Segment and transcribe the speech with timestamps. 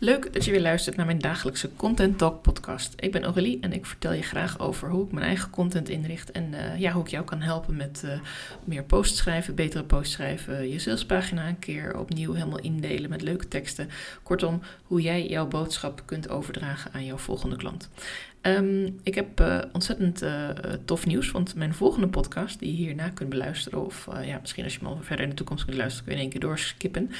[0.00, 2.92] Leuk dat je weer luistert naar mijn dagelijkse Content Talk podcast.
[2.96, 6.30] Ik ben Aurélie en ik vertel je graag over hoe ik mijn eigen content inricht
[6.30, 8.10] en uh, ja, hoe ik jou kan helpen met uh,
[8.64, 13.48] meer posts schrijven, betere posts schrijven, je salespagina een keer opnieuw helemaal indelen met leuke
[13.48, 13.88] teksten.
[14.22, 17.88] Kortom, hoe jij jouw boodschap kunt overdragen aan jouw volgende klant.
[18.42, 20.48] Um, ik heb uh, ontzettend uh,
[20.84, 24.64] tof nieuws, want mijn volgende podcast, die je hierna kunt beluisteren, of uh, ja, misschien
[24.64, 26.48] als je hem al verder in de toekomst kunt luisteren, kun je in één keer
[26.48, 27.10] doorskippen.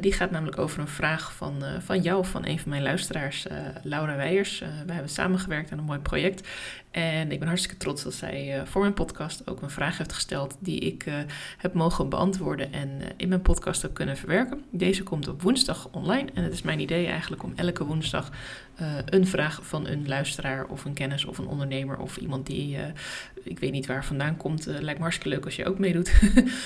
[0.00, 3.46] die gaat namelijk over een vraag van, van jou, van een van mijn luisteraars,
[3.82, 4.58] Laura Weijers.
[4.58, 6.48] wij hebben samengewerkt aan een mooi project.
[6.90, 10.56] En ik ben hartstikke trots dat zij voor mijn podcast ook een vraag heeft gesteld
[10.60, 11.04] die ik
[11.58, 14.64] heb mogen beantwoorden en in mijn podcast heb kunnen verwerken.
[14.70, 18.30] Deze komt op woensdag online en het is mijn idee eigenlijk om elke woensdag
[19.04, 22.76] een vraag van een luisteraar of een kennis of een ondernemer of iemand die,
[23.42, 26.12] ik weet niet waar vandaan komt, lijkt me hartstikke leuk als je ook meedoet,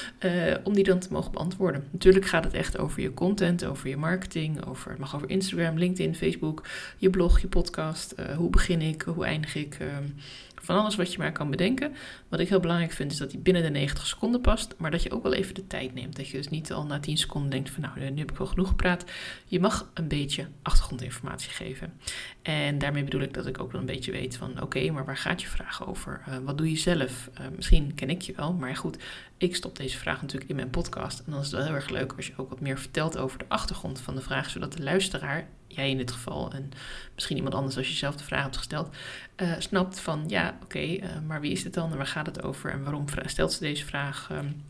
[0.65, 1.85] om die dan te mogen beantwoorden.
[1.91, 5.79] Natuurlijk gaat het echt over je content, over je marketing, over, het mag over Instagram,
[5.79, 6.67] LinkedIn, Facebook,
[6.99, 10.05] je blog, je podcast, hoe begin ik, hoe eindig ik, ehm,
[10.65, 11.93] van alles wat je maar kan bedenken.
[12.29, 15.03] Wat ik heel belangrijk vind is dat die binnen de 90 seconden past, maar dat
[15.03, 16.17] je ook wel even de tijd neemt.
[16.17, 18.47] Dat je dus niet al na 10 seconden denkt van nou, nu heb ik wel
[18.47, 19.05] genoeg gepraat.
[19.47, 21.93] Je mag een beetje achtergrondinformatie geven.
[22.43, 25.17] En daarmee bedoel ik dat ik ook wel een beetje weet van oké, maar waar
[25.17, 26.23] gaat je vraag over?
[26.29, 27.31] Uh, wat doe je zelf?
[27.41, 28.97] Uh, misschien ken ik je wel, maar goed,
[29.39, 31.19] ik stop deze vraag natuurlijk in mijn podcast.
[31.19, 33.39] En dan is het wel heel erg leuk als je ook wat meer vertelt over
[33.39, 36.71] de achtergrond van de vraag, zodat de luisteraar, jij in dit geval en
[37.15, 38.89] misschien iemand anders als je zelf de vraag hebt gesteld,
[39.37, 42.43] uh, snapt van ja, oké, uh, maar wie is dit dan en waar gaat het
[42.43, 44.29] over en waarom stelt ze deze vraag?
[44.33, 44.63] Um,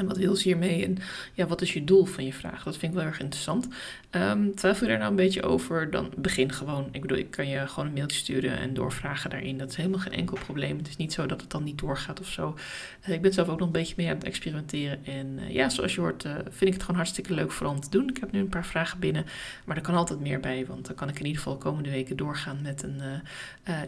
[0.00, 0.84] en wat wil ze hiermee?
[0.84, 0.98] En
[1.34, 2.62] ja, wat is je doel van je vraag?
[2.62, 3.68] Dat vind ik wel erg interessant.
[4.10, 6.88] Um, twijfel je daar nou een beetje over, dan begin gewoon.
[6.92, 9.58] Ik bedoel, ik kan je gewoon een mailtje sturen en doorvragen daarin.
[9.58, 10.78] Dat is helemaal geen enkel probleem.
[10.78, 12.56] Het is niet zo dat het dan niet doorgaat of zo.
[13.08, 15.04] Uh, ik ben zelf ook nog een beetje mee aan het experimenteren.
[15.04, 17.80] En uh, ja, zoals je hoort, uh, vind ik het gewoon hartstikke leuk voor om
[17.80, 18.08] te doen.
[18.08, 19.26] Ik heb nu een paar vragen binnen,
[19.64, 20.66] maar er kan altijd meer bij.
[20.66, 23.00] Want dan kan ik in ieder geval de komende weken doorgaan met een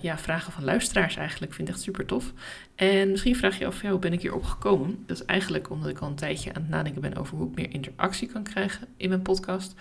[0.00, 1.50] ja, vragen van luisteraars eigenlijk.
[1.50, 2.32] Ik vind het echt super tof.
[2.74, 5.02] En misschien vraag je af, ja, hoe ben ik hierop gekomen?
[5.06, 7.70] Dat is eigenlijk omdat ik een tijdje aan het nadenken ben over hoe ik meer
[7.70, 9.74] interactie kan krijgen in mijn podcast.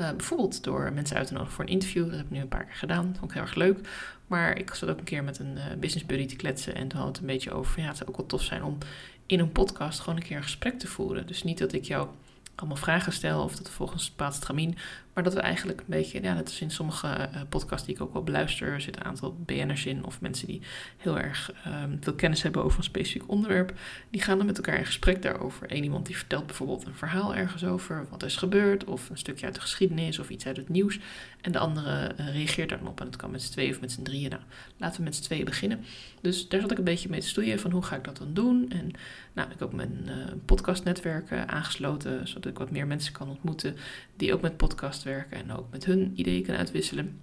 [0.00, 2.04] Uh, bijvoorbeeld door mensen uit te nodigen voor een interview.
[2.04, 3.06] Dat heb ik nu een paar keer gedaan.
[3.06, 3.88] Dat vond ik heel erg leuk.
[4.26, 6.74] Maar ik zat ook een keer met een uh, business buddy te kletsen.
[6.74, 7.80] En toen had het een beetje over.
[7.80, 8.78] Ja, het zou ook wel tof zijn om
[9.26, 11.26] in een podcast gewoon een keer een gesprek te voeren.
[11.26, 12.08] Dus niet dat ik jou
[12.54, 14.76] allemaal vragen stel of dat volgens een bepaald stramien.
[15.14, 18.00] Maar dat we eigenlijk een beetje, ja, net als in sommige uh, podcasts die ik
[18.00, 20.62] ook wel beluister, er zitten een aantal BN'ers in of mensen die
[20.96, 23.78] heel erg um, veel kennis hebben over een specifiek onderwerp.
[24.10, 25.72] Die gaan dan met elkaar in gesprek daarover.
[25.72, 29.46] Eén iemand die vertelt bijvoorbeeld een verhaal ergens over, wat is gebeurd, of een stukje
[29.46, 30.98] uit de geschiedenis of iets uit het nieuws.
[31.40, 33.00] En de andere uh, reageert daarop.
[33.00, 34.30] En dat kan met z'n tweeën of met z'n drieën.
[34.30, 34.42] Nou,
[34.76, 35.84] laten we met z'n tweeën beginnen.
[36.20, 38.34] Dus daar zat ik een beetje mee te stoeien van hoe ga ik dat dan
[38.34, 38.70] doen.
[38.70, 38.90] En
[39.32, 40.12] nou, ik heb ook mijn uh,
[40.44, 43.76] podcastnetwerk aangesloten, zodat ik wat meer mensen kan ontmoeten
[44.16, 47.20] die ook met podcast werken en ook met hun ideeën kan uitwisselen.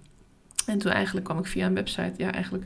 [0.66, 2.64] En toen eigenlijk kwam ik via een website, ja eigenlijk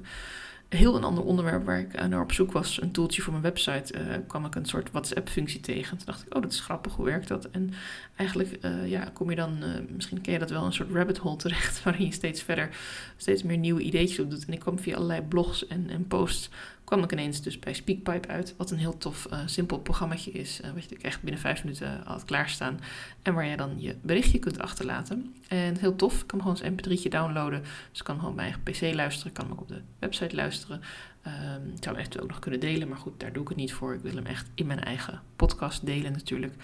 [0.69, 3.95] heel een ander onderwerp waar ik naar op zoek was, een toeltje voor mijn website,
[3.95, 5.97] uh, kwam ik een soort WhatsApp-functie tegen.
[5.97, 7.51] Toen dacht ik, oh, dat is grappig, hoe werkt dat?
[7.51, 7.73] En
[8.17, 9.59] eigenlijk uh, ja, kom je dan,
[9.95, 12.77] misschien ken je dat wel, een soort rabbit hole terecht, waarin je steeds verder,
[13.17, 14.45] steeds meer nieuwe ideetjes op doet.
[14.45, 16.51] En ik kwam via allerlei blogs en, en posts
[16.93, 18.55] kwam ik ineens dus bij Speakpipe uit.
[18.57, 20.61] Wat een heel tof, uh, simpel programmaatje is.
[20.61, 22.81] Uh, wat je echt binnen vijf minuten had klaarstaan.
[23.23, 25.35] En waar je dan je berichtje kunt achterlaten.
[25.49, 26.21] En heel tof.
[26.21, 27.61] Ik kan gewoon eens mp3'tje downloaden.
[27.63, 29.33] Dus ik kan gewoon mijn eigen pc luisteren.
[29.33, 30.81] Ik kan ook op de website luisteren.
[31.27, 33.57] Um, ik zou hem echt ook nog kunnen delen, maar goed, daar doe ik het
[33.57, 33.95] niet voor.
[33.95, 36.55] Ik wil hem echt in mijn eigen podcast delen natuurlijk.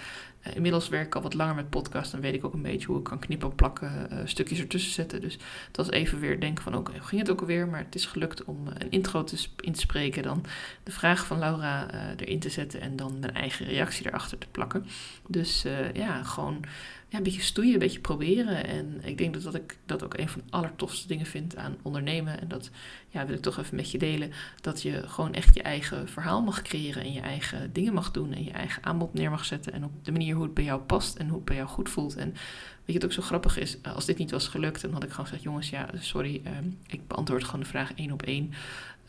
[0.46, 2.86] Uh, inmiddels werk ik al wat langer met podcast en weet ik ook een beetje
[2.86, 5.20] hoe ik kan knippen, plakken, uh, stukjes ertussen zetten.
[5.20, 5.32] Dus
[5.66, 7.68] het was even weer denken van, hoe ging het ook alweer?
[7.68, 10.44] Maar het is gelukt om een intro te in te spreken, dan
[10.82, 14.86] de vraag van Laura erin te zetten en dan mijn eigen reactie erachter te plakken.
[15.26, 16.64] Dus ja, gewoon
[17.08, 18.66] ja, een beetje stoeien, een beetje proberen.
[18.66, 21.76] En ik denk dat, dat ik dat ook een van de allertofste dingen vind aan
[21.82, 22.40] ondernemen.
[22.40, 22.70] En dat
[23.08, 24.32] ja, wil ik toch even met je delen.
[24.60, 28.32] Dat je gewoon echt je eigen verhaal mag creëren en je eigen dingen mag doen.
[28.32, 29.72] En je eigen aanbod neer mag zetten.
[29.72, 31.88] En op de manier hoe het bij jou past en hoe het bij jou goed
[31.88, 32.16] voelt.
[32.16, 32.38] En weet
[32.84, 35.26] je, het ook zo grappig is, als dit niet was gelukt, dan had ik gewoon
[35.26, 38.52] gezegd: jongens, ja, sorry, um, ik beantwoord gewoon de vraag één op één.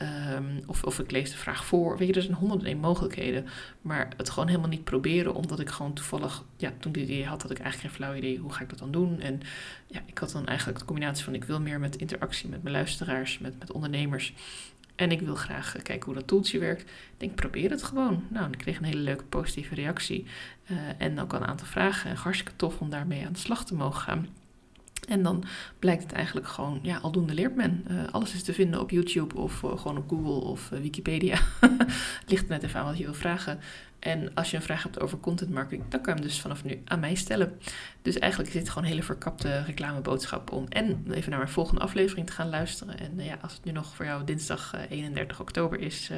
[0.01, 1.97] Um, of, of ik lees de vraag voor.
[1.97, 3.45] Weet je, er zijn honderden mogelijkheden.
[3.81, 7.41] Maar het gewoon helemaal niet proberen, omdat ik gewoon toevallig, ja, toen dit idee had,
[7.41, 9.19] had ik eigenlijk geen flauw idee hoe ga ik dat dan doen.
[9.19, 9.41] En
[9.87, 12.75] ja, ik had dan eigenlijk de combinatie van ik wil meer met interactie met mijn
[12.75, 14.33] luisteraars, met, met ondernemers.
[14.95, 16.81] En ik wil graag kijken hoe dat toeltje werkt.
[16.81, 16.87] Ik
[17.17, 18.23] denk, probeer het gewoon.
[18.29, 20.25] Nou, ik kreeg een hele leuke positieve reactie.
[20.71, 22.09] Uh, en ook al een aantal vragen.
[22.09, 24.27] En hartstikke tof om daarmee aan de slag te mogen gaan.
[25.09, 25.43] En dan
[25.79, 27.85] blijkt het eigenlijk gewoon, ja, aldoende leert men.
[27.91, 31.37] Uh, alles is te vinden op YouTube of uh, gewoon op Google of uh, Wikipedia.
[32.19, 33.59] het ligt net even aan wat je wil vragen.
[33.99, 36.63] En als je een vraag hebt over content marketing, dan kan je hem dus vanaf
[36.63, 37.59] nu aan mij stellen.
[38.01, 41.81] Dus eigenlijk is dit gewoon een hele verkapte reclameboodschap om en even naar mijn volgende
[41.81, 42.99] aflevering te gaan luisteren.
[42.99, 46.11] En ja, als het nu nog voor jou dinsdag 31 oktober is,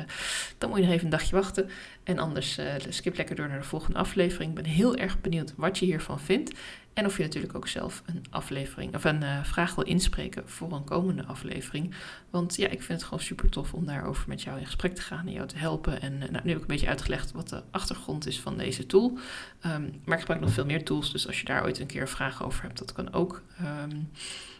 [0.57, 1.69] dan moet je nog even een dagje wachten.
[2.03, 2.59] En anders
[2.89, 4.49] skip lekker door naar de volgende aflevering.
[4.49, 6.53] Ik ben heel erg benieuwd wat je hiervan vindt.
[6.93, 10.71] En of je natuurlijk ook zelf een aflevering of een uh, vraag wil inspreken voor
[10.71, 11.95] een komende aflevering.
[12.29, 15.01] Want ja, ik vind het gewoon super tof om daarover met jou in gesprek te
[15.01, 16.01] gaan en jou te helpen.
[16.01, 18.85] En uh, nou, nu heb ik een beetje uitgelegd wat de achtergrond is van deze
[18.85, 19.17] tool.
[19.65, 21.11] Um, maar ik gebruik nog veel meer tools.
[21.11, 23.41] Dus als je daar ooit een keer vraag over hebt, dat kan ook.
[23.61, 24.09] Um,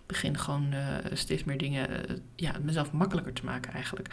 [0.05, 1.89] begin gewoon uh, steeds meer dingen,
[2.35, 4.09] ja, mezelf makkelijker te maken eigenlijk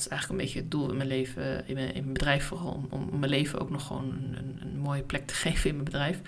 [0.00, 2.86] is eigenlijk een beetje het doel in mijn leven, in mijn, in mijn bedrijf vooral,
[2.90, 5.84] om, om, mijn leven ook nog gewoon een, een, mooie plek te geven in mijn
[5.84, 6.20] bedrijf.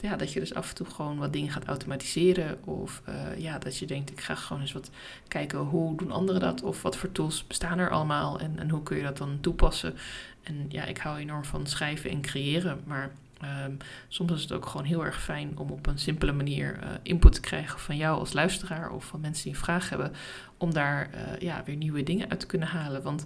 [0.00, 3.58] Ja, dat je dus af en toe gewoon wat dingen gaat automatiseren of uh, ja,
[3.58, 4.90] dat je denkt, ik ga gewoon eens wat
[5.28, 8.82] kijken hoe doen anderen dat of wat voor tools bestaan er allemaal en, en hoe
[8.82, 9.94] kun je dat dan toepassen.
[10.42, 13.10] En ja, ik hou enorm van schrijven en creëren, maar
[13.66, 13.76] Um,
[14.08, 17.32] soms is het ook gewoon heel erg fijn om op een simpele manier uh, input
[17.32, 20.12] te krijgen van jou als luisteraar of van mensen die een vraag hebben,
[20.56, 23.02] om daar uh, ja, weer nieuwe dingen uit te kunnen halen.
[23.02, 23.24] Want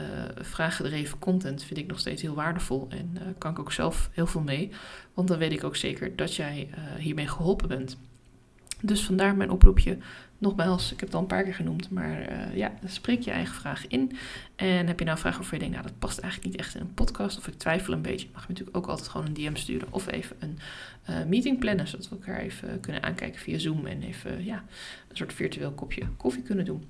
[0.00, 0.06] uh,
[0.40, 4.40] vraaggedreven content vind ik nog steeds heel waardevol en kan ik ook zelf heel veel
[4.40, 4.70] mee.
[5.14, 6.68] Want dan weet ik ook zeker dat jij
[6.98, 7.96] hiermee geholpen bent.
[8.86, 9.98] Dus vandaar mijn oproepje.
[10.38, 13.54] Nogmaals, ik heb het al een paar keer genoemd, maar uh, ja, spreek je eigen
[13.54, 14.12] vraag in.
[14.56, 16.80] En heb je nou vragen waarvan je denkt, nou dat past eigenlijk niet echt in
[16.80, 19.54] een podcast, of ik twijfel een beetje, mag je natuurlijk ook altijd gewoon een DM
[19.54, 20.58] sturen of even een
[21.10, 24.64] uh, meeting plannen, zodat we elkaar even kunnen aankijken via Zoom en even ja,
[25.08, 26.84] een soort virtueel kopje koffie kunnen doen.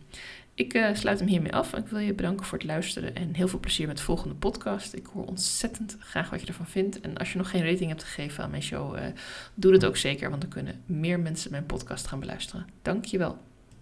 [0.54, 1.74] Ik uh, sluit hem hiermee af.
[1.74, 4.94] Ik wil je bedanken voor het luisteren en heel veel plezier met de volgende podcast.
[4.94, 7.00] Ik hoor ontzettend graag wat je ervan vindt.
[7.00, 9.02] En als je nog geen rating hebt gegeven aan mijn show, uh,
[9.54, 12.66] doe dat ook zeker, want dan kunnen meer mensen mijn podcast gaan beluisteren.
[12.82, 13.38] Dankjewel.